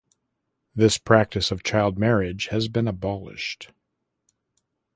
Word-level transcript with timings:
This 0.73 0.97
practice 0.97 1.51
of 1.51 1.61
child 1.61 1.99
marriage 1.99 2.47
has 2.47 2.67
been 2.67 2.87
abolished. 2.87 3.69